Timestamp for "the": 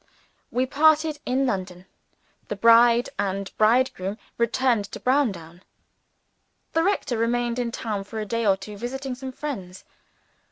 2.47-2.55, 6.73-6.81